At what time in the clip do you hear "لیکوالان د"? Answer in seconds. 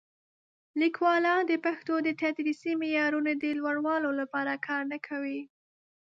0.81-1.53